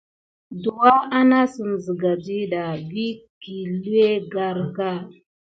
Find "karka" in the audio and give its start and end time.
4.31-4.87